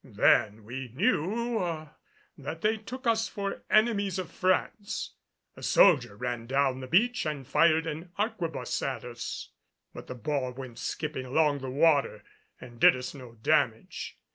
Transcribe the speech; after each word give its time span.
Then 0.03 0.63
we 0.63 0.89
knew 0.95 1.87
that 2.35 2.61
they 2.61 2.77
took 2.77 3.05
us 3.05 3.27
for 3.27 3.61
enemies 3.69 4.17
of 4.17 4.31
France. 4.31 5.13
A 5.55 5.61
soldier 5.61 6.17
ran 6.17 6.47
down 6.47 6.79
the 6.79 6.87
beach 6.87 7.23
and 7.23 7.45
fired 7.45 7.85
an 7.85 8.11
arquebus 8.17 8.81
at 8.81 9.03
us, 9.05 9.49
but 9.93 10.07
the 10.07 10.15
ball 10.15 10.53
went 10.53 10.79
skipping 10.79 11.27
along 11.27 11.59
the 11.59 11.69
water 11.69 12.23
and 12.59 12.79
did 12.79 12.95
us 12.95 13.13
no 13.13 13.33
damage. 13.33 14.17